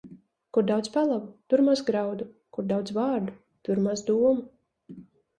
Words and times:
Kur 0.55 0.63
daudz 0.69 0.87
pelavu, 0.93 1.27
tur 1.53 1.61
maz 1.67 1.81
graudu; 1.89 2.27
kur 2.57 2.67
daudz 2.71 2.93
vārdu, 2.95 3.35
tur 3.69 3.83
maz 3.89 4.03
domu. 4.09 4.33